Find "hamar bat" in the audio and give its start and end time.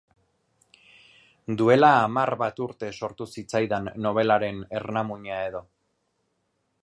1.97-2.63